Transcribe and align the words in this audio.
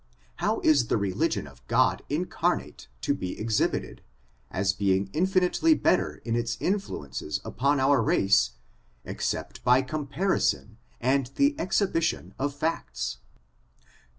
How 0.37 0.61
is 0.61 0.87
the 0.87 0.97
religion 0.97 1.45
of 1.45 1.61
God 1.67 2.01
incarnate 2.09 2.87
to 3.01 3.13
be 3.13 3.39
exhibited, 3.39 4.01
as 4.49 4.73
being 4.73 5.11
infinitely 5.13 5.75
better 5.75 6.23
in 6.25 6.35
its 6.35 6.57
influences 6.59 7.39
upon 7.45 7.79
our 7.79 8.01
race, 8.01 8.53
except 9.05 9.63
by 9.63 9.83
comparison 9.83 10.79
and 10.99 11.27
the 11.35 11.53
exhibition 11.59 12.33
of 12.39 12.55
facts? 12.55 13.19